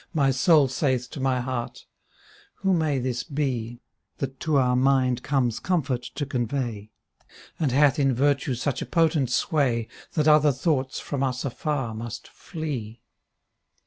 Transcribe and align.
My 0.15 0.31
soul 0.31 0.67
saith 0.67 1.11
to 1.11 1.19
my 1.19 1.39
heart," 1.41 1.85
Who 2.63 2.73
may 2.73 2.97
this 2.97 3.23
be, 3.23 3.81
^ 4.15 4.17
That 4.17 4.39
to 4.39 4.55
our 4.57 4.75
mind 4.75 5.21
comes 5.21 5.59
comfort 5.59 6.01
to 6.15 6.25
convey, 6.25 6.89
And 7.59 7.71
hath 7.71 7.99
in 7.99 8.11
virtue 8.15 8.55
such 8.55 8.81
a 8.81 8.87
potent 8.87 9.29
sway 9.29 9.87
That 10.13 10.27
other 10.27 10.51
thoughts 10.53 10.99
from 10.99 11.21
us 11.21 11.45
afar 11.45 11.93
must 11.93 12.27
flee?" 12.29 13.03